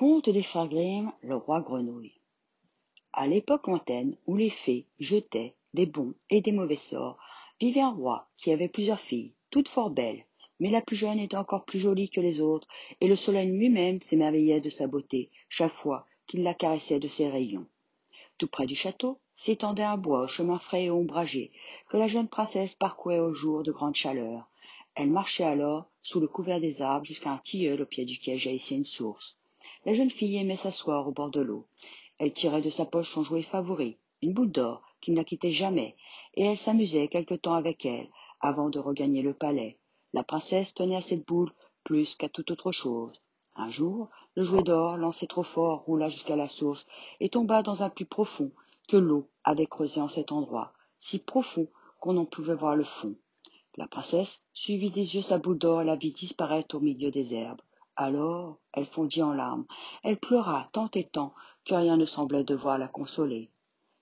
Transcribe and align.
Conte 0.00 0.30
des 0.30 0.42
frères 0.42 0.66
le 1.20 1.36
roi 1.36 1.60
grenouille. 1.60 2.14
À 3.12 3.26
l'époque 3.26 3.66
lointaine 3.66 4.16
où 4.26 4.34
les 4.34 4.48
fées 4.48 4.86
jetaient 4.98 5.54
des 5.74 5.84
bons 5.84 6.14
et 6.30 6.40
des 6.40 6.52
mauvais 6.52 6.76
sorts, 6.76 7.18
vivait 7.60 7.82
un 7.82 7.90
roi 7.90 8.26
qui 8.38 8.50
avait 8.50 8.70
plusieurs 8.70 8.98
filles, 8.98 9.34
toutes 9.50 9.68
fort 9.68 9.90
belles, 9.90 10.24
mais 10.58 10.70
la 10.70 10.80
plus 10.80 10.96
jeune 10.96 11.18
était 11.18 11.36
encore 11.36 11.66
plus 11.66 11.78
jolie 11.78 12.08
que 12.08 12.22
les 12.22 12.40
autres, 12.40 12.66
et 13.02 13.08
le 13.08 13.14
soleil 13.14 13.50
lui-même 13.50 14.00
s'émerveillait 14.00 14.62
de 14.62 14.70
sa 14.70 14.86
beauté 14.86 15.28
chaque 15.50 15.70
fois 15.70 16.06
qu'il 16.26 16.44
la 16.44 16.54
caressait 16.54 16.98
de 16.98 17.08
ses 17.08 17.28
rayons. 17.28 17.66
Tout 18.38 18.48
près 18.48 18.64
du 18.64 18.74
château 18.74 19.18
s'étendait 19.34 19.82
un 19.82 19.98
bois 19.98 20.22
au 20.22 20.28
chemin 20.28 20.60
frais 20.60 20.84
et 20.84 20.90
ombragé, 20.90 21.52
que 21.90 21.98
la 21.98 22.08
jeune 22.08 22.28
princesse 22.28 22.74
parcourait 22.74 23.20
au 23.20 23.34
jour 23.34 23.64
de 23.64 23.70
grande 23.70 23.96
chaleur. 23.96 24.48
Elle 24.94 25.10
marchait 25.10 25.44
alors 25.44 25.90
sous 26.00 26.20
le 26.20 26.26
couvert 26.26 26.58
des 26.58 26.80
arbres 26.80 27.04
jusqu'à 27.04 27.32
un 27.32 27.38
tilleul 27.44 27.82
au 27.82 27.84
pied 27.84 28.06
duquel 28.06 28.38
jaillissait 28.38 28.76
une 28.76 28.86
source. 28.86 29.36
La 29.86 29.94
jeune 29.94 30.10
fille 30.10 30.36
aimait 30.36 30.56
s'asseoir 30.56 31.08
au 31.08 31.12
bord 31.12 31.30
de 31.30 31.40
l'eau. 31.40 31.66
Elle 32.18 32.34
tirait 32.34 32.60
de 32.60 32.68
sa 32.68 32.84
poche 32.84 33.14
son 33.14 33.22
jouet 33.22 33.42
favori, 33.42 33.96
une 34.20 34.34
boule 34.34 34.52
d'or, 34.52 34.82
qui 35.00 35.10
ne 35.10 35.16
la 35.16 35.24
quittait 35.24 35.50
jamais, 35.50 35.96
et 36.34 36.44
elle 36.44 36.58
s'amusait 36.58 37.08
quelque 37.08 37.34
temps 37.34 37.54
avec 37.54 37.86
elle, 37.86 38.10
avant 38.40 38.68
de 38.68 38.78
regagner 38.78 39.22
le 39.22 39.32
palais. 39.32 39.78
La 40.12 40.22
princesse 40.22 40.74
tenait 40.74 40.96
à 40.96 41.00
cette 41.00 41.26
boule 41.26 41.50
plus 41.82 42.14
qu'à 42.14 42.28
toute 42.28 42.50
autre 42.50 42.72
chose. 42.72 43.22
Un 43.56 43.70
jour, 43.70 44.10
le 44.34 44.44
jouet 44.44 44.62
d'or, 44.62 44.98
lancé 44.98 45.26
trop 45.26 45.42
fort, 45.42 45.84
roula 45.84 46.10
jusqu'à 46.10 46.36
la 46.36 46.48
source 46.48 46.86
et 47.20 47.30
tomba 47.30 47.62
dans 47.62 47.82
un 47.82 47.88
puits 47.88 48.04
profond 48.04 48.52
que 48.86 48.98
l'eau 48.98 49.28
avait 49.44 49.66
creusé 49.66 50.00
en 50.00 50.08
cet 50.08 50.30
endroit, 50.30 50.74
si 50.98 51.20
profond 51.20 51.68
qu'on 52.00 52.18
en 52.18 52.26
pouvait 52.26 52.54
voir 52.54 52.76
le 52.76 52.84
fond. 52.84 53.16
La 53.76 53.86
princesse 53.86 54.42
suivit 54.52 54.90
des 54.90 55.14
yeux 55.14 55.22
sa 55.22 55.38
boule 55.38 55.58
d'or 55.58 55.80
et 55.80 55.86
la 55.86 55.96
vit 55.96 56.12
disparaître 56.12 56.74
au 56.74 56.80
milieu 56.80 57.10
des 57.10 57.34
herbes. 57.34 57.62
Alors 58.02 58.56
elle 58.72 58.86
fondit 58.86 59.22
en 59.22 59.34
larmes. 59.34 59.66
Elle 60.02 60.18
pleura 60.18 60.70
tant 60.72 60.88
et 60.94 61.04
tant 61.04 61.34
que 61.66 61.74
rien 61.74 61.98
ne 61.98 62.06
semblait 62.06 62.44
devoir 62.44 62.78
la 62.78 62.88
consoler. 62.88 63.50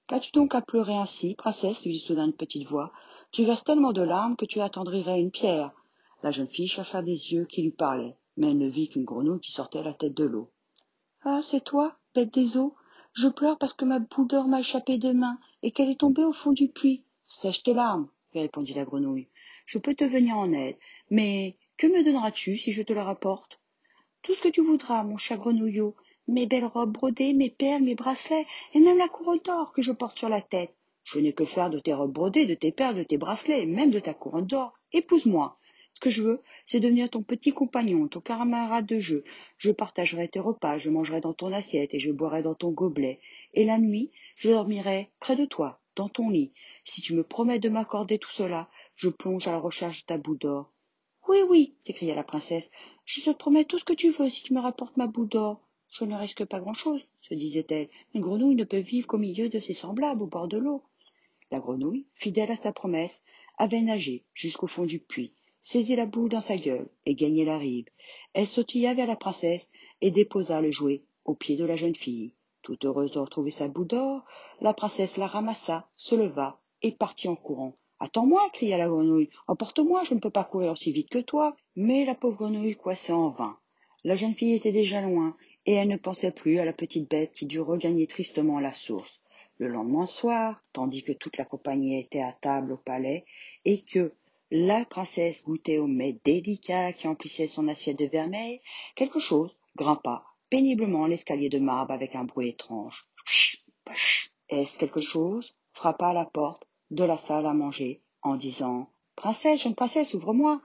Qu'as-tu 0.06 0.31
donc 0.31 0.55
à 0.55 0.61
pleurer 0.61 0.95
ainsi, 0.95 1.34
princesse 1.34 1.84
lui 1.84 1.95
dit 1.95 1.98
soudain 1.98 2.27
une 2.27 2.33
petite 2.33 2.69
voix. 2.69 2.92
Tu 3.33 3.45
verses 3.45 3.64
tellement 3.64 3.92
de 3.92 4.03
larmes 4.03 4.37
que 4.37 4.45
tu 4.45 4.61
attendrirais 4.61 5.19
une 5.19 5.33
pierre. 5.33 5.72
La 6.22 6.31
jeune 6.31 6.47
fille 6.47 6.69
chercha 6.69 7.03
des 7.03 7.33
yeux 7.33 7.45
qui 7.47 7.61
lui 7.61 7.72
parlaient, 7.72 8.17
mais 8.37 8.53
elle 8.53 8.59
ne 8.59 8.69
vit 8.69 8.89
qu'une 8.89 9.05
grenouille 9.05 9.41
qui 9.41 9.50
sortait 9.50 9.83
la 9.83 9.95
tête 9.95 10.15
de 10.15 10.22
l'eau. 10.22 10.48
Ah, 11.25 11.41
c'est 11.42 11.65
toi, 11.65 11.97
bête 12.15 12.33
des 12.33 12.56
eaux. 12.56 12.77
Je 13.15 13.27
pleure 13.27 13.59
parce 13.59 13.75
que 13.75 13.84
ma 13.84 13.98
boule 13.98 14.28
d'or 14.28 14.47
m'a 14.47 14.61
échappé 14.61 14.98
de 14.98 15.11
main 15.11 15.41
et 15.65 15.72
qu'elle 15.72 15.91
est 15.91 15.98
tombée 15.98 16.25
au 16.25 16.33
fond 16.33 16.53
du 16.53 16.69
puits. 16.69 17.03
Sèche 17.27 17.65
tes 17.65 17.75
larmes, 17.75 18.09
répondit 18.33 18.75
la 18.75 18.84
grenouille. 18.84 19.27
Je 19.67 19.78
peux 19.78 19.97
te 19.97 20.05
venir 20.05 20.37
en 20.37 20.53
aide, 20.53 20.77
mais 21.11 21.56
que 21.78 21.89
me 21.89 22.05
donneras-tu 22.05 22.56
si 22.56 22.70
je 22.70 22.84
te 22.84 22.92
la 22.92 23.03
rapporte? 23.03 23.59
Tout 24.22 24.34
ce 24.34 24.41
que 24.41 24.48
tu 24.48 24.61
voudras, 24.61 25.05
mon 25.05 25.16
chat 25.16 25.36
grenouillot, 25.36 25.94
mes 26.28 26.47
belles 26.47 26.64
robes 26.64 26.92
brodées, 26.92 27.33
mes 27.33 27.50
perles, 27.50 27.84
mes 27.84 27.94
bracelets, 27.94 28.47
et 28.75 28.80
même 28.80 28.98
la 28.98 29.08
couronne 29.08 29.41
d'or 29.44 29.72
que 29.72 29.83
je 29.83 29.92
porte 29.92 30.19
sur 30.19 30.28
la 30.28 30.42
tête. 30.42 30.75
Je 31.05 31.19
n'ai 31.19 31.33
que 31.33 31.47
faire 31.47 31.70
de 31.70 31.78
tes 31.78 31.94
robes 31.94 32.12
brodées, 32.12 32.44
de 32.44 32.55
tes 32.55 32.72
perles, 32.72 32.97
de 32.97 33.02
tes 33.02 33.16
bracelets, 33.16 33.64
même 33.64 33.91
de 33.91 33.98
ta 33.98 34.12
couronne 34.12 34.47
d'or. 34.47 34.75
Épouse-moi. 34.92 35.56
Ce 35.94 36.00
que 36.00 36.10
je 36.10 36.22
veux, 36.22 36.42
c'est 36.66 36.80
devenir 36.80 37.10
ton 37.10 37.22
petit 37.22 37.52
compagnon, 37.52 38.06
ton 38.06 38.20
camarade 38.20 38.86
de 38.86 38.98
jeu. 38.98 39.25
Je 39.56 39.70
partagerai 39.70 40.28
tes 40.28 40.38
repas, 40.38 40.78
je 40.78 40.91
mangerai 40.91 41.20
dans 41.20 41.32
ton 41.32 41.53
assiette 41.53 41.94
et 41.94 41.98
je 41.98 42.12
boirai 42.12 42.42
dans 42.42 42.55
ton 42.55 42.70
gobelet. 42.70 43.20
Et 43.55 43.64
la 43.64 43.78
nuit, 43.78 44.12
je 44.36 44.50
dormirai 44.50 45.10
près 45.19 45.34
de 45.34 45.44
toi, 45.44 45.80
dans 45.97 46.08
ton 46.08 46.28
lit. 46.30 46.53
Si 46.84 47.00
tu 47.00 47.14
me 47.14 47.25
promets 47.25 47.58
de 47.58 47.69
m'accorder 47.69 48.19
tout 48.19 48.30
cela, 48.30 48.69
je 48.94 49.08
plonge 49.08 49.48
à 49.48 49.53
la 49.53 49.58
recherche 49.58 50.03
de 50.03 50.06
ta 50.06 50.19
boule 50.19 50.38
d'or. 50.38 50.70
Oui, 51.29 51.43
oui, 51.47 51.75
s'écria 51.84 52.15
la 52.15 52.25
princesse, 52.25 52.71
je 53.05 53.21
te 53.21 53.29
promets 53.29 53.67
tout 53.67 53.79
ce 53.79 53.84
que 53.84 53.93
tu 53.93 54.11
veux 54.11 54.31
si 54.31 54.43
tu 54.43 54.55
me 54.55 54.61
rapportes 54.61 54.97
ma 54.97 55.09
boule 55.09 55.29
d'or. 55.29 55.61
Je 55.91 56.07
ne 56.07 56.17
risque 56.17 56.47
pas 56.47 56.59
grand-chose, 56.59 57.03
se 57.21 57.34
disait-elle. 57.34 57.91
Une 58.15 58.23
grenouille 58.23 58.55
ne 58.55 58.65
peut 58.65 58.79
vivre 58.79 59.07
qu'au 59.07 59.19
milieu 59.19 59.51
de 59.51 59.61
ses 59.61 59.75
semblables 59.75 60.23
au 60.23 60.27
bord 60.27 60.49
de 60.49 60.56
l'eau. 60.56 60.83
La 61.51 61.61
grenouille, 61.61 62.06
fidèle 62.15 62.51
à 62.51 62.56
sa 62.56 62.73
promesse, 62.73 63.23
avait 63.59 63.83
nagé 63.83 64.25
jusqu'au 64.33 64.67
fond 64.67 64.87
du 64.87 65.00
puits, 65.00 65.34
saisit 65.61 65.97
la 65.97 66.06
boule 66.06 66.31
dans 66.31 66.41
sa 66.41 66.56
gueule 66.56 66.88
et 67.05 67.15
gagnait 67.15 67.44
la 67.44 67.59
rive. 67.59 67.91
Elle 68.33 68.47
sautilla 68.47 68.94
vers 68.94 69.06
la 69.06 69.17
princesse 69.17 69.67
et 70.00 70.11
déposa 70.11 70.62
le 70.62 70.71
jouet 70.71 71.03
au 71.27 71.34
pied 71.34 71.56
de 71.56 71.67
la 71.67 71.77
jeune 71.77 71.94
fille. 71.94 72.33
Toute 72.62 72.87
heureuse 72.87 73.12
de 73.12 73.19
retrouver 73.19 73.50
sa 73.50 73.69
boule 73.69 73.87
d'or, 73.87 74.25
la 74.62 74.72
princesse 74.72 75.19
la 75.19 75.27
ramassa, 75.27 75.91
se 75.94 76.15
leva 76.15 76.59
et 76.81 76.93
partit 76.93 77.28
en 77.28 77.37
courant. 77.37 77.77
Attends-moi, 78.00 78.48
cria 78.53 78.78
la 78.78 78.88
grenouille. 78.88 79.31
Emporte-moi, 79.47 80.04
je 80.04 80.14
ne 80.14 80.20
peux 80.20 80.31
pas 80.31 80.44
courir 80.44 80.72
aussi 80.72 80.92
vite 80.92 81.10
que 81.10 81.19
toi. 81.19 81.56
Mais 81.76 82.04
la 82.04 82.14
pauvre 82.14 82.36
grenouille 82.36 82.76
coissait 82.76 83.12
en 83.12 83.31
vain. 83.31 83.59
La 84.04 84.14
jeune 84.14 84.34
fille 84.34 84.54
était 84.54 84.72
déjà 84.72 85.03
loin, 85.03 85.36
et 85.66 85.75
elle 85.75 85.88
ne 85.88 85.97
pensait 85.97 86.31
plus 86.31 86.58
à 86.60 86.64
la 86.64 86.72
petite 86.72 87.10
bête 87.10 87.32
qui 87.32 87.47
dut 87.47 87.60
regagner 87.60 88.06
tristement 88.06 88.60
la 88.60 88.72
source. 88.72 89.20
Le 89.58 89.66
lendemain 89.66 90.06
soir, 90.06 90.62
tandis 90.72 91.03
que 91.03 91.12
toute 91.12 91.37
la 91.37 91.44
compagnie 91.44 91.98
était 91.98 92.22
à 92.22 92.32
table 92.32 92.72
au 92.72 92.76
palais, 92.76 93.25
et 93.64 93.82
que 93.82 94.12
la 94.50 94.84
princesse 94.84 95.42
goûtait 95.44 95.78
au 95.78 95.88
mets 95.88 96.19
délicat 96.25 96.92
qui 96.92 97.08
emplissait 97.08 97.48
son 97.48 97.66
assiette 97.69 97.98
de 97.98 98.06
vermeil, 98.06 98.60
quelque 98.94 99.19
chose 99.19 99.54
grimpa 99.76 100.25
péniblement 100.50 101.06
l'escalier 101.06 101.48
de 101.48 101.58
marbre 101.58 101.92
avec 101.92 102.14
un 102.14 102.25
bruit 102.25 102.48
étrange. 102.48 103.06
Est-ce 104.48 104.78
quelque 104.78 105.00
chose? 105.00 105.54
frappa 105.72 106.08
à 106.08 106.12
la 106.12 106.25
porte 106.25 106.66
de 106.91 107.04
la 107.04 107.19
salle 107.19 107.47
à 107.47 107.53
manger 107.53 108.03
en 108.22 108.37
disant 108.37 108.91
Princesse, 109.16 109.62
jeune 109.62 109.75
princesse, 109.75 110.15
ouvre-moi. 110.15 110.60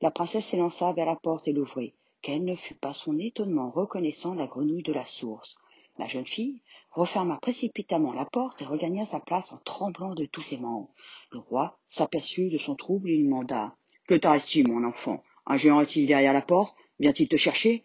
La 0.00 0.10
princesse 0.10 0.46
s'élança 0.46 0.92
vers 0.92 1.06
la 1.06 1.16
porte 1.16 1.48
et 1.48 1.52
l'ouvrit. 1.52 1.94
Quel 2.22 2.44
ne 2.44 2.54
fut 2.54 2.74
pas 2.74 2.92
son 2.92 3.18
étonnement 3.18 3.70
reconnaissant 3.70 4.34
la 4.34 4.46
grenouille 4.46 4.82
de 4.82 4.92
la 4.92 5.04
source. 5.04 5.56
La 5.98 6.06
jeune 6.06 6.26
fille 6.26 6.60
referma 6.92 7.38
précipitamment 7.38 8.12
la 8.12 8.24
porte 8.24 8.60
et 8.62 8.64
regagna 8.64 9.04
sa 9.04 9.20
place 9.20 9.52
en 9.52 9.58
tremblant 9.58 10.14
de 10.14 10.24
tous 10.24 10.40
ses 10.40 10.58
membres. 10.58 10.90
Le 11.30 11.38
roi 11.38 11.78
s'aperçut 11.86 12.50
de 12.50 12.58
son 12.58 12.74
trouble 12.74 13.10
et 13.10 13.16
lui 13.16 13.24
demanda 13.24 13.74
Que 14.06 14.14
t'arrive-t-il, 14.14 14.68
mon 14.68 14.84
enfant? 14.84 15.22
Un 15.46 15.56
géant 15.56 15.80
est-il 15.80 16.06
derrière 16.06 16.32
la 16.32 16.42
porte? 16.42 16.76
Vient-il 16.98 17.28
te 17.28 17.36
chercher 17.36 17.82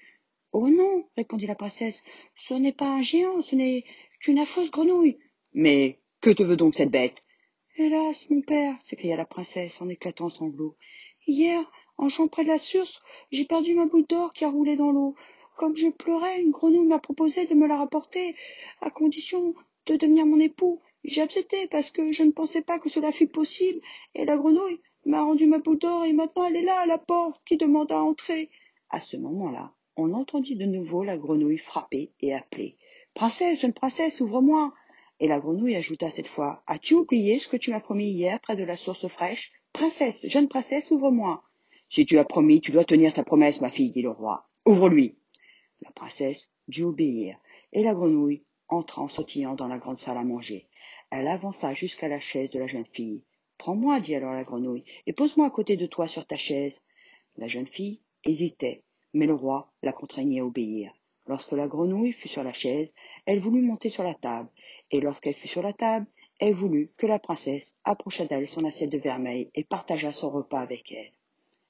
Oh 0.52 0.68
non, 0.68 1.06
répondit 1.16 1.48
la 1.48 1.56
princesse, 1.56 2.04
ce 2.36 2.54
n'est 2.54 2.74
pas 2.74 2.90
un 2.90 3.02
géant, 3.02 3.42
ce 3.42 3.56
n'est 3.56 3.86
qu'une 4.20 4.40
affreuse 4.40 4.72
grenouille. 4.72 5.18
Mais 5.54 6.00
que 6.20 6.30
te 6.30 6.44
veut 6.44 6.58
donc 6.58 6.76
cette 6.76 6.92
bête? 6.92 7.24
Hélas, 7.78 8.30
mon 8.30 8.42
père, 8.42 8.76
s'écria 8.82 9.16
la 9.16 9.26
princesse 9.26 9.82
en 9.82 9.88
éclatant 9.88 10.26
en 10.26 10.30
sanglots. 10.30 10.76
Hier, 11.26 11.64
en 11.98 12.10
jouant 12.10 12.28
près 12.28 12.44
de 12.44 12.50
la 12.50 12.60
source, 12.60 13.02
j'ai 13.32 13.46
perdu 13.46 13.74
ma 13.76 13.86
boule 13.86 14.06
d'or 14.08 14.34
qui 14.34 14.44
a 14.44 14.50
roulé 14.50 14.76
dans 14.76 14.92
l'eau. 14.92 15.16
Comme 15.56 15.78
je 15.78 15.88
pleurais, 15.88 16.42
une 16.42 16.52
grenouille 16.52 16.88
m'a 16.88 17.00
proposé 17.00 17.46
de 17.46 17.56
me 17.56 17.68
la 17.68 17.78
rapporter, 17.78 18.36
à 18.82 18.90
condition 18.90 19.56
de 19.86 19.96
devenir 19.96 20.26
mon 20.26 20.40
époux. 20.42 20.82
J'ai 21.06 21.22
accepté 21.22 21.68
parce 21.68 21.92
que 21.92 22.12
je 22.12 22.24
ne 22.24 22.32
pensais 22.32 22.62
pas 22.62 22.78
que 22.78 22.90
cela 22.90 23.14
fût 23.14 23.28
possible, 23.28 23.80
et 24.16 24.26
la 24.26 24.36
grenouille 24.36 24.82
m'a 25.06 25.24
rendu 25.24 25.48
ma 25.48 25.60
boule 25.60 25.80
d'or 25.80 26.04
et 26.04 26.12
maintenant 26.12 26.44
elle 26.44 26.58
est 26.58 26.64
là 26.64 26.82
à 26.82 26.86
la 26.86 26.98
porte 26.98 27.42
qui 27.46 27.56
demande 27.56 27.94
à 27.94 28.04
entrer. 28.04 28.50
À 28.90 29.00
ce 29.00 29.16
moment-là, 29.16 29.72
on 29.96 30.12
entendit 30.14 30.58
de 30.58 30.66
nouveau 30.66 31.06
la 31.06 31.18
grenouille 31.18 31.58
frapper 31.58 32.12
et 32.20 32.34
appeler. 32.34 32.76
Princesse, 33.14 33.62
jeune 33.62 33.74
princesse, 33.74 34.20
ouvre-moi. 34.20 34.74
Et 35.22 35.28
la 35.28 35.40
grenouille 35.40 35.76
ajouta 35.76 36.10
cette 36.10 36.28
fois 36.28 36.64
As-tu 36.66 36.96
oublié 36.96 37.38
ce 37.38 37.48
que 37.48 37.56
tu 37.56 37.70
m'as 37.70 37.80
promis 37.80 38.10
hier 38.10 38.42
près 38.42 38.56
de 38.56 38.64
la 38.64 38.76
source 38.76 39.08
fraîche? 39.08 39.52
Princesse, 39.72 40.26
jeune 40.28 40.48
princesse, 40.48 40.90
ouvre-moi. 40.90 41.44
Si 41.92 42.08
tu 42.08 42.18
as 42.18 42.26
promis, 42.26 42.60
tu 42.60 42.72
dois 42.72 42.86
tenir 42.86 43.14
ta 43.14 43.24
promesse, 43.24 43.62
ma 43.62 43.70
fille, 43.70 43.92
dit 43.92 44.02
le 44.02 44.10
roi. 44.10 44.50
Ouvre-lui. 44.66 45.20
La 45.84 45.92
princesse 45.92 46.50
dut 46.68 46.86
obéir, 46.86 47.38
et 47.72 47.84
la 47.84 47.94
grenouille 47.94 48.46
entra 48.68 49.04
en 49.04 49.10
sautillant 49.10 49.54
dans 49.54 49.68
la 49.68 49.78
grande 49.78 49.98
salle 49.98 50.18
à 50.18 50.24
manger. 50.24 50.68
Elle 51.12 51.28
avança 51.28 51.76
jusqu'à 51.76 52.08
la 52.08 52.20
chaise 52.20 52.50
de 52.50 52.58
la 52.58 52.68
jeune 52.68 52.88
fille. 52.92 53.24
Prends-moi, 53.60 54.00
dit 54.00 54.16
alors 54.16 54.34
la 54.34 54.44
grenouille, 54.44 54.86
et 55.06 55.14
pose-moi 55.14 55.46
à 55.46 55.52
côté 55.52 55.78
de 55.78 55.86
toi 55.86 56.08
sur 56.08 56.26
ta 56.26 56.36
chaise. 56.36 56.82
La 57.38 57.48
jeune 57.48 57.68
fille 57.68 58.02
hésitait, 58.24 58.82
mais 59.14 59.28
le 59.28 59.36
roi 59.36 59.72
la 59.84 59.94
contraignait 59.94 60.40
à 60.40 60.46
obéir. 60.46 60.92
Lorsque 61.28 61.52
la 61.52 61.68
grenouille 61.68 62.14
fut 62.14 62.28
sur 62.28 62.44
la 62.44 62.54
chaise, 62.54 62.90
elle 63.26 63.40
voulut 63.40 63.62
monter 63.62 63.90
sur 63.90 64.04
la 64.04 64.16
table, 64.16 64.50
et 64.90 65.00
lorsqu'elle 65.00 65.36
fut 65.36 65.48
sur 65.48 65.62
la 65.62 65.74
table, 65.74 66.08
elle 66.40 66.56
voulut 66.56 66.92
que 66.98 67.06
la 67.06 67.20
princesse 67.20 67.76
approchât 67.84 68.26
d'elle 68.26 68.50
son 68.50 68.66
assiette 68.66 68.92
de 68.92 68.98
vermeil 68.98 69.52
et 69.54 69.64
partageât 69.64 70.12
son 70.12 70.32
repas 70.32 70.60
avec 70.60 70.92
elle. 70.92 71.12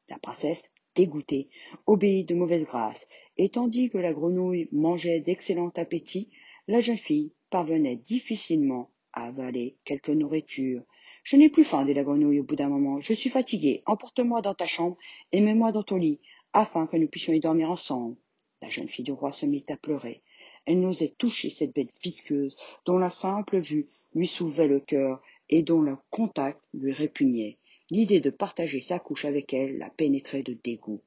La 0.10 0.18
princesse, 0.18 0.70
dégoûtée, 0.96 1.50
obéit 1.86 2.28
de 2.28 2.36
mauvaise 2.36 2.66
grâce, 2.66 3.08
et 3.38 3.50
tandis 3.50 3.90
que 3.90 3.98
la 3.98 4.14
grenouille 4.14 4.70
mangeait 4.72 5.20
d'excellent 5.20 5.72
appétit, 5.76 6.30
la 6.68 6.80
jeune 6.80 6.98
fille 6.98 7.34
parvenait 7.50 7.98
difficilement 7.98 8.90
à 9.14 9.28
avaler 9.28 9.78
quelque 9.84 10.12
nourriture. 10.12 10.84
Je 11.24 11.36
n'ai 11.36 11.50
plus 11.50 11.66
faim, 11.66 11.86
dit 11.86 11.94
la 11.94 12.04
grenouille 12.04 12.40
au 12.40 12.44
bout 12.44 12.56
d'un 12.56 12.70
moment. 12.70 13.00
Je 13.02 13.14
suis 13.14 13.30
fatiguée. 13.30 13.84
Emporte-moi 13.86 14.42
dans 14.42 14.56
ta 14.56 14.66
chambre 14.66 14.98
et 15.32 15.42
mets-moi 15.42 15.72
dans 15.72 15.84
ton 15.84 15.98
lit, 15.98 16.20
afin 16.54 16.88
que 16.88 16.98
nous 16.98 17.08
puissions 17.08 17.34
y 17.34 17.40
dormir 17.40 17.70
ensemble. 17.70 18.16
La 18.62 18.70
jeune 18.70 18.88
fille 18.88 19.06
du 19.06 19.12
roi 19.12 19.32
se 19.32 19.46
mit 19.46 19.66
à 19.70 19.78
pleurer. 19.78 20.22
Elle 20.66 20.80
n'osait 20.80 21.16
toucher 21.18 21.50
cette 21.50 21.74
bête 21.74 21.94
visqueuse 22.04 22.56
dont 22.86 22.98
la 22.98 23.10
simple 23.10 23.60
vue 23.60 23.88
lui 24.14 24.28
soulevait 24.28 24.68
le 24.68 24.80
cœur 24.80 25.22
et 25.50 25.64
dont 25.64 25.82
le 25.82 25.98
contact 26.10 26.62
lui 26.74 26.92
répugnait. 26.92 27.58
L'idée 27.90 28.20
de 28.20 28.30
partager 28.30 28.82
sa 28.82 29.00
couche 29.00 29.26
avec 29.26 29.54
elle 29.54 29.78
la 29.78 29.90
pénétrait 29.90 30.44
de 30.44 30.58
dégoût. 30.64 31.02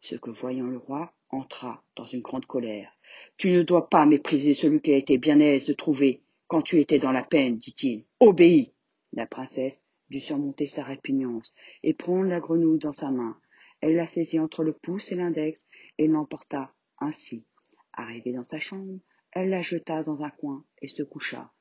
Ce 0.00 0.14
que 0.14 0.30
voyant 0.30 0.68
le 0.68 0.78
roi 0.78 1.12
entra 1.30 1.82
dans 1.96 2.06
une 2.06 2.22
grande 2.22 2.46
colère. 2.46 2.96
Tu 3.36 3.50
ne 3.50 3.62
dois 3.62 3.88
pas 3.88 4.06
mépriser 4.06 4.54
celui 4.54 4.80
qui 4.80 4.92
a 4.92 4.96
été 4.96 5.18
bien 5.18 5.40
aise 5.40 5.66
de 5.66 5.72
trouver 5.72 6.22
quand 6.50 6.62
tu 6.62 6.80
étais 6.80 6.98
dans 6.98 7.12
la 7.12 7.22
peine, 7.22 7.58
dit-il. 7.58 8.04
Obéis. 8.18 8.72
La 9.12 9.26
princesse 9.26 9.82
dut 10.10 10.18
surmonter 10.18 10.66
sa 10.66 10.82
répugnance 10.82 11.54
et 11.82 11.94
prendre 11.94 12.28
la 12.28 12.40
grenouille 12.40 12.80
dans 12.80 12.92
sa 12.92 13.10
main. 13.10 13.38
Elle 13.80 13.94
la 13.94 14.06
saisit 14.06 14.40
entre 14.40 14.64
le 14.64 14.72
pouce 14.72 15.12
et 15.12 15.14
l'index 15.14 15.64
et 15.98 16.08
l'emporta 16.08 16.72
ainsi. 17.00 17.44
Arrivée 17.92 18.32
dans 18.32 18.44
sa 18.44 18.58
chambre, 18.58 19.00
elle 19.32 19.50
la 19.50 19.60
jeta 19.60 20.02
dans 20.02 20.22
un 20.22 20.30
coin 20.30 20.64
et 20.80 20.88
se 20.88 21.02
coucha. 21.02 21.52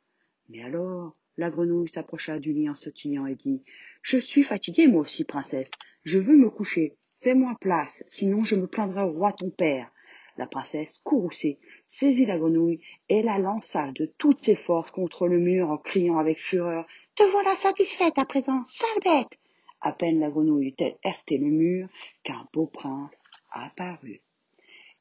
Mais 0.49 0.61
alors, 0.63 1.15
la 1.37 1.49
grenouille 1.49 1.89
s'approcha 1.89 2.39
du 2.39 2.53
lit 2.53 2.69
en 2.69 2.75
sautillant 2.75 3.25
et 3.25 3.35
dit 3.35 3.63
Je 4.01 4.17
suis 4.17 4.43
fatiguée, 4.43 4.87
moi 4.87 5.01
aussi, 5.01 5.23
princesse. 5.23 5.71
Je 6.03 6.19
veux 6.19 6.35
me 6.35 6.49
coucher. 6.49 6.97
Fais-moi 7.21 7.55
place, 7.59 8.03
sinon 8.09 8.43
je 8.43 8.55
me 8.55 8.67
plaindrai 8.67 9.03
au 9.03 9.11
roi 9.11 9.33
ton 9.33 9.49
père. 9.49 9.91
La 10.37 10.47
princesse, 10.47 10.99
courroucée, 11.03 11.59
saisit 11.89 12.25
la 12.25 12.37
grenouille 12.37 12.81
et 13.09 13.21
la 13.21 13.39
lança 13.39 13.91
de 13.95 14.05
toutes 14.17 14.41
ses 14.41 14.55
forces 14.55 14.91
contre 14.91 15.27
le 15.27 15.37
mur 15.37 15.69
en 15.69 15.77
criant 15.77 16.17
avec 16.17 16.39
fureur 16.39 16.87
Te 17.15 17.23
voilà 17.23 17.55
satisfaite 17.57 18.17
à 18.17 18.25
présent, 18.25 18.63
sale 18.63 18.89
bête 19.03 19.37
À 19.81 19.91
peine 19.91 20.19
la 20.19 20.29
grenouille 20.29 20.67
eut-elle 20.67 20.97
heurté 21.05 21.37
le 21.37 21.47
mur 21.47 21.89
qu'un 22.23 22.47
beau 22.53 22.67
prince 22.67 23.13
apparut. 23.51 24.21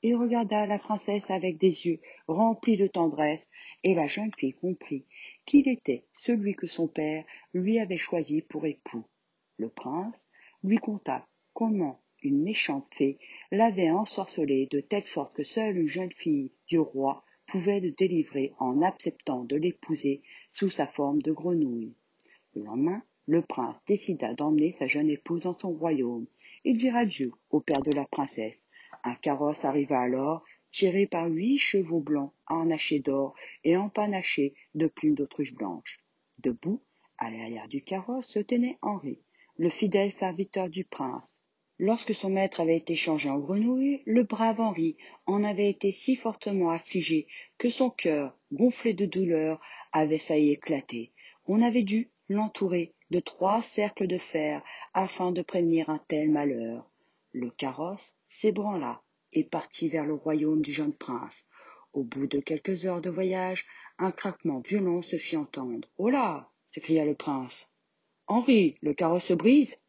Il 0.03 0.15
regarda 0.15 0.67
la 0.67 0.79
princesse 0.79 1.29
avec 1.29 1.59
des 1.59 1.87
yeux 1.87 2.01
remplis 2.29 2.77
de 2.77 2.87
tendresse, 2.87 3.51
et 3.83 3.95
la 3.95 4.07
jeune 4.07 4.33
fille 4.39 4.55
comprit 4.55 5.05
qu'il 5.45 5.69
était 5.69 6.05
celui 6.15 6.55
que 6.55 6.67
son 6.67 6.87
père 6.87 7.25
lui 7.53 7.79
avait 7.81 7.99
choisi 7.99 8.43
pour 8.43 8.67
époux. 8.67 9.05
Le 9.57 9.69
prince 9.69 10.25
lui 10.63 10.77
conta 10.77 11.27
comment 11.53 12.01
une 12.23 12.43
méchante 12.43 12.87
fée 12.95 13.19
l'avait 13.51 13.91
ensorcelé 13.91 14.69
de 14.71 14.81
telle 14.81 15.07
sorte 15.07 15.35
que 15.35 15.43
seule 15.43 15.79
une 15.79 15.89
jeune 15.89 16.13
fille 16.13 16.53
du 16.67 16.79
roi 16.79 17.25
pouvait 17.47 17.81
le 17.81 17.93
délivrer 17.93 18.53
en 18.59 18.83
acceptant 18.83 19.45
de 19.45 19.57
l'épouser 19.57 20.23
sous 20.53 20.71
sa 20.71 20.87
forme 20.87 21.23
de 21.23 21.33
grenouille. 21.33 21.95
Le 22.55 22.63
lendemain, 22.63 23.03
le 23.27 23.43
prince 23.43 23.79
décida 23.87 24.35
d'emmener 24.35 24.73
sa 24.79 24.87
jeune 24.87 25.11
épouse 25.11 25.43
dans 25.43 25.59
son 25.59 25.73
royaume. 25.73 26.27
Il 26.65 26.77
dit 26.77 26.89
adieu 26.89 27.33
au 27.51 27.61
père 27.61 27.83
de 27.83 27.93
la 27.93 28.05
princesse. 28.05 28.61
Un 29.05 29.15
carrosse 29.15 29.65
arriva 29.65 30.01
alors, 30.01 30.45
tiré 30.71 31.07
par 31.07 31.27
huit 31.29 31.59
chevaux 31.59 32.01
blancs 32.01 32.33
harnachés 32.47 33.01
d'or 33.01 33.35
et 33.65 33.77
empanachés 33.77 34.55
de 34.75 34.87
plumes 34.87 35.15
d'autruche 35.15 35.55
blanche. 35.55 36.01
Debout, 36.39 36.83
à 37.19 37.31
l'arrière 37.31 37.69
du 37.69 37.83
carrosse, 37.83 38.29
se 38.29 38.39
tenait 38.39 38.79
Henri, 38.83 39.21
le 39.57 39.71
fidèle 39.71 40.13
serviteur 40.13 40.69
du 40.69 40.85
prince, 40.85 41.39
Lorsque 41.81 42.13
son 42.13 42.31
maître 42.31 42.61
avait 42.61 42.77
été 42.77 42.97
changé 42.97 43.31
en 43.31 43.39
grenouille, 43.39 44.03
le 44.05 44.25
brave 44.25 44.61
Henri 44.61 44.97
en 45.27 45.45
avait 45.45 45.71
été 45.71 45.93
si 45.93 46.17
fortement 46.17 46.71
affligé 46.71 47.29
que 47.57 47.71
son 47.71 47.89
cœur, 47.89 48.37
gonflé 48.51 48.95
de 48.95 49.07
douleur, 49.07 49.61
avait 49.93 50.19
failli 50.19 50.51
éclater. 50.51 51.13
On 51.47 51.63
avait 51.63 51.85
dû 51.85 52.11
l'entourer 52.29 52.95
de 53.11 53.21
trois 53.21 53.63
cercles 53.63 54.09
de 54.09 54.19
fer 54.19 54.61
afin 54.93 55.31
de 55.31 55.41
prévenir 55.41 55.89
un 55.89 56.01
tel 56.09 56.33
malheur. 56.33 56.91
Le 57.31 57.49
carrosse 57.51 58.17
s'ébranla 58.29 59.03
et 59.33 59.45
partit 59.45 59.89
vers 59.89 60.07
le 60.07 60.15
royaume 60.15 60.63
du 60.63 60.73
jeune 60.73 60.95
prince. 60.95 61.47
Au 61.93 62.05
bout 62.05 62.27
de 62.27 62.39
quelques 62.39 62.87
heures 62.87 63.01
de 63.01 63.11
voyage, 63.11 63.67
un 63.99 64.13
craquement 64.13 64.61
violent 64.61 65.03
se 65.03 65.17
fit 65.17 65.37
entendre. 65.37 65.89
Oh 65.97 66.09
là 66.09 66.51
s'écria 66.71 67.05
le 67.05 67.15
prince. 67.15 67.69
Henri, 68.27 68.77
le 68.83 68.95
carrosse 68.95 69.25
se 69.25 69.35
brise 69.35 69.81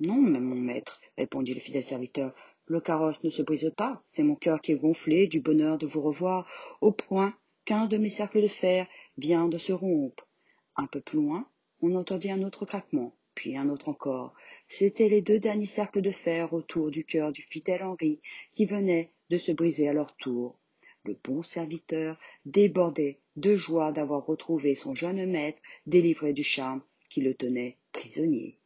non, 0.00 0.20
mon 0.20 0.54
maître, 0.54 1.00
répondit 1.16 1.54
le 1.54 1.60
fidèle 1.60 1.82
serviteur, 1.82 2.32
le 2.66 2.80
carrosse 2.80 3.24
ne 3.24 3.30
se 3.30 3.42
brise 3.42 3.72
pas, 3.76 4.00
c'est 4.04 4.22
mon 4.22 4.36
cœur 4.36 4.60
qui 4.60 4.70
est 4.70 4.76
gonflé 4.76 5.26
du 5.26 5.40
bonheur 5.40 5.76
de 5.76 5.88
vous 5.88 6.00
revoir, 6.00 6.46
au 6.80 6.92
point 6.92 7.34
qu'un 7.64 7.86
de 7.86 7.96
mes 7.96 8.08
cercles 8.08 8.42
de 8.42 8.46
fer 8.46 8.86
vient 9.16 9.48
de 9.48 9.58
se 9.58 9.72
rompre. 9.72 10.28
Un 10.76 10.86
peu 10.86 11.00
plus 11.00 11.18
loin, 11.18 11.48
on 11.82 11.96
entendit 11.96 12.30
un 12.30 12.44
autre 12.44 12.64
craquement, 12.64 13.17
puis 13.38 13.56
un 13.56 13.68
autre 13.68 13.88
encore. 13.88 14.34
C'étaient 14.66 15.08
les 15.08 15.22
deux 15.22 15.38
derniers 15.38 15.66
cercles 15.66 16.02
de 16.02 16.10
fer 16.10 16.52
autour 16.52 16.90
du 16.90 17.04
cœur 17.04 17.30
du 17.30 17.42
fidèle 17.42 17.84
Henri 17.84 18.20
qui 18.52 18.64
venaient 18.64 19.12
de 19.30 19.38
se 19.38 19.52
briser 19.52 19.88
à 19.88 19.92
leur 19.92 20.16
tour. 20.16 20.58
Le 21.04 21.16
bon 21.22 21.44
serviteur 21.44 22.18
débordait 22.46 23.20
de 23.36 23.54
joie 23.54 23.92
d'avoir 23.92 24.26
retrouvé 24.26 24.74
son 24.74 24.96
jeune 24.96 25.24
maître 25.24 25.60
délivré 25.86 26.32
du 26.32 26.42
charme 26.42 26.82
qui 27.10 27.20
le 27.20 27.32
tenait 27.34 27.76
prisonnier. 27.92 28.58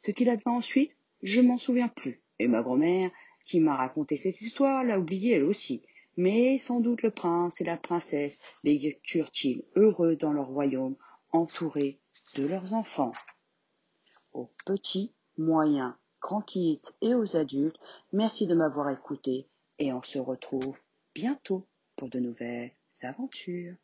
Ce 0.00 0.10
qu'il 0.10 0.28
advint 0.30 0.50
ensuite, 0.50 0.90
je 1.22 1.40
m'en 1.40 1.56
souviens 1.56 1.88
plus, 1.88 2.20
et 2.40 2.48
ma 2.48 2.62
grand-mère, 2.62 3.12
qui 3.44 3.60
m'a 3.60 3.76
raconté 3.76 4.16
cette 4.16 4.40
histoire, 4.40 4.82
l'a 4.82 4.98
oubliée 4.98 5.34
elle 5.34 5.44
aussi. 5.44 5.82
Mais 6.16 6.58
sans 6.58 6.80
doute 6.80 7.02
le 7.02 7.12
prince 7.12 7.60
et 7.60 7.64
la 7.64 7.76
princesse 7.76 8.40
vécurent-ils 8.64 9.62
heureux 9.76 10.16
dans 10.16 10.32
leur 10.32 10.48
royaume, 10.48 10.96
entourés 11.30 12.00
de 12.34 12.48
leurs 12.48 12.74
enfants. 12.74 13.12
Aux 14.32 14.50
petits, 14.64 15.14
moyens, 15.36 15.94
grands 16.20 16.42
kids 16.42 16.80
et 17.00 17.14
aux 17.14 17.36
adultes, 17.36 17.78
merci 18.12 18.46
de 18.46 18.54
m'avoir 18.54 18.90
écouté 18.90 19.48
et 19.78 19.92
on 19.92 20.02
se 20.02 20.18
retrouve 20.18 20.76
bientôt 21.14 21.66
pour 21.96 22.08
de 22.08 22.18
nouvelles 22.18 22.72
aventures. 23.00 23.76